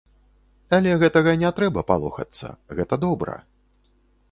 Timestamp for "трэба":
1.59-1.85